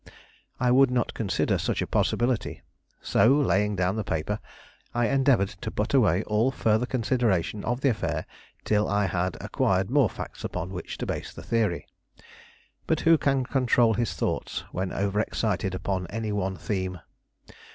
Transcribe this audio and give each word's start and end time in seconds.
I 0.59 0.71
would 0.71 0.89
not 0.89 1.13
consider 1.13 1.59
such 1.59 1.79
a 1.79 1.85
possibility; 1.85 2.63
so 3.03 3.29
laying 3.35 3.75
down 3.75 3.97
the 3.97 4.03
paper, 4.03 4.39
I 4.95 5.09
endeavored 5.09 5.49
to 5.49 5.69
put 5.69 5.93
away 5.93 6.23
all 6.23 6.49
further 6.49 6.87
consideration 6.87 7.63
of 7.63 7.81
the 7.81 7.89
affair 7.91 8.25
till 8.65 8.89
I 8.89 9.05
had 9.05 9.37
acquired 9.39 9.91
more 9.91 10.09
facts 10.09 10.43
upon 10.43 10.71
which 10.73 10.97
to 10.97 11.05
base 11.05 11.31
the 11.31 11.43
theory. 11.43 11.85
But 12.87 13.01
who 13.01 13.15
can 13.19 13.43
control 13.43 13.93
his 13.93 14.15
thoughts 14.15 14.63
when 14.71 14.91
over 14.91 15.19
excited 15.19 15.75
upon 15.75 16.07
any 16.07 16.31
one 16.31 16.55
theme? 16.55 16.99